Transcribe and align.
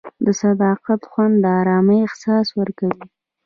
د 0.25 0.27
صداقت 0.41 1.01
خوند 1.11 1.35
د 1.43 1.45
ارامۍ 1.59 1.99
احساس 2.03 2.47
ورکوي. 2.59 3.05